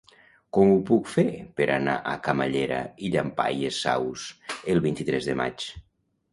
[0.57, 1.25] Com ho puc fer
[1.59, 4.27] per anar a Camallera i Llampaies Saus
[4.75, 5.71] el vint-i-tres de maig?